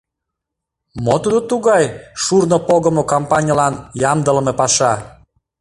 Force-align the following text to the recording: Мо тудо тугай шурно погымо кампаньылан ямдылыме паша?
Мо 1.03 1.15
тудо 1.23 1.39
тугай 1.49 1.83
шурно 2.23 2.57
погымо 2.67 3.03
кампаньылан 3.11 3.73
ямдылыме 4.11 4.53
паша? 4.59 4.93